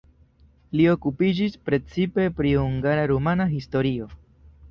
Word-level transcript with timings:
Li 0.79 0.85
okupiĝis 0.93 1.59
precipe 1.67 2.25
pri 2.39 2.55
hungara-rumana 2.61 3.49
historio. 3.55 4.09